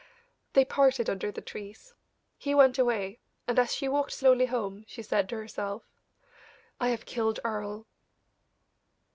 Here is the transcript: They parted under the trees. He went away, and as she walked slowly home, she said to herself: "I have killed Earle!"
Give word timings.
They 0.53 0.65
parted 0.65 1.11
under 1.11 1.31
the 1.31 1.43
trees. 1.43 1.93
He 2.39 2.55
went 2.55 2.79
away, 2.79 3.19
and 3.47 3.59
as 3.59 3.75
she 3.75 3.87
walked 3.87 4.13
slowly 4.13 4.47
home, 4.47 4.83
she 4.87 5.03
said 5.03 5.29
to 5.29 5.35
herself: 5.35 5.83
"I 6.79 6.87
have 6.89 7.05
killed 7.05 7.39
Earle!" 7.43 7.85